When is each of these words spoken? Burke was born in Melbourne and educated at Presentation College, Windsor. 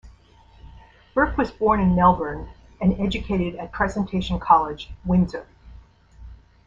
Burke 1.13 1.37
was 1.37 1.51
born 1.51 1.79
in 1.79 1.93
Melbourne 1.93 2.49
and 2.81 2.99
educated 2.99 3.53
at 3.59 3.71
Presentation 3.71 4.39
College, 4.39 4.89
Windsor. 5.05 5.45